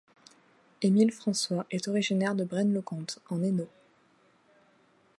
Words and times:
Émile 0.81 1.11
François 1.11 1.67
est 1.69 1.87
originaire 1.87 2.33
de 2.33 2.43
Braine-le-Comte, 2.43 3.19
en 3.29 3.43
Hainaut. 3.43 3.69